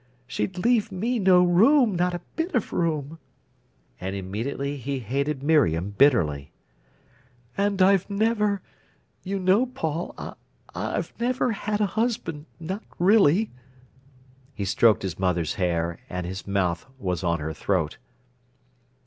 [0.25, 3.19] She'd leave me no room, not a bit of room—"
[3.99, 6.51] And immediately he hated Miriam bitterly.
[7.55, 13.51] "And I've never—you know, Paul—I've never had a husband—not really—"
[14.55, 17.99] He stroked his mother's hair, and his mouth was on her throat.